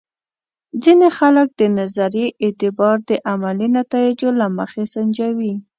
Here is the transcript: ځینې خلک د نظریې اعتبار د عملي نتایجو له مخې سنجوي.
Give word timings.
ځینې 0.83 1.07
خلک 1.17 1.47
د 1.59 1.61
نظریې 1.77 2.27
اعتبار 2.43 2.97
د 3.09 3.11
عملي 3.31 3.67
نتایجو 3.77 4.29
له 4.39 4.47
مخې 4.57 4.83
سنجوي. 4.93 5.53